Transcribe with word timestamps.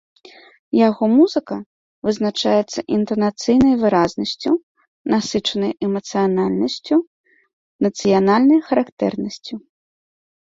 Яго 0.87 1.03
музыка 1.17 1.55
вызначаецца 2.07 2.79
інтанацыйнай 2.95 3.75
выразнасцю, 3.83 4.53
насычанай 5.13 5.71
эмацыянальнасцю, 5.87 6.97
нацыянальнай 7.87 8.59
характэрнасцю. 8.71 9.55